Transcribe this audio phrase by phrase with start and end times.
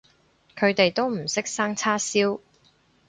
[0.55, 2.39] 佢哋都唔識生叉燒